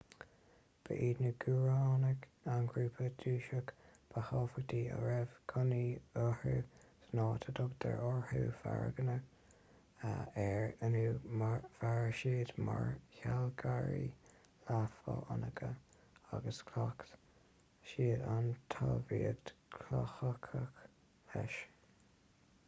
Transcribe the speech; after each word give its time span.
ba 0.83 0.93
iad 1.07 1.19
na 1.23 1.31
guaránaigh 1.41 2.23
an 2.53 2.63
grúpa 2.69 3.09
dúchasach 3.23 3.73
ba 4.13 4.21
thábhachtaí 4.29 4.79
a 4.93 4.95
raibh 5.01 5.33
cónaí 5.51 5.89
orthu 6.21 6.53
san 7.09 7.19
áit 7.25 7.43
a 7.51 7.51
dtugtar 7.59 7.99
oirthear 8.07 8.47
pharagua 8.63 9.17
air 10.45 10.65
inniu 10.89 11.11
mhair 11.43 12.15
siad 12.21 12.53
mar 12.69 12.89
shealgairí 13.19 13.99
leath-fhánacha 14.71 15.69
agus 16.39 16.63
chleacht 16.71 17.13
siad 17.91 18.25
an 18.37 18.49
talmhaíocht 18.77 19.53
chothaitheach 19.77 20.97
leis 21.37 21.59